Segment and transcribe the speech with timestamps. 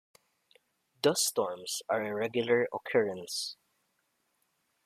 [1.03, 3.55] Dust storms are a regular occurrence.